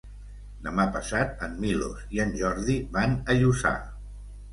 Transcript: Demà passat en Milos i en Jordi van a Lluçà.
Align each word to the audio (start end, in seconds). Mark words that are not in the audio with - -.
Demà 0.67 0.85
passat 0.95 1.43
en 1.47 1.53
Milos 1.65 1.99
i 2.15 2.21
en 2.23 2.33
Jordi 2.39 2.79
van 2.97 3.13
a 3.35 3.37
Lluçà. 3.41 3.75